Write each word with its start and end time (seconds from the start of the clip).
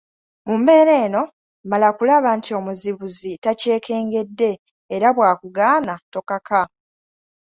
Mu 0.47 0.55
mbeera 0.61 0.93
eno; 1.05 1.23
mala 1.69 1.89
kulaba 1.97 2.29
nti 2.37 2.49
omuzibuzi 2.59 3.31
takyekengedde, 3.43 4.51
era 4.95 5.07
bw’akugaana 5.15 5.93
tokaka 6.13 6.61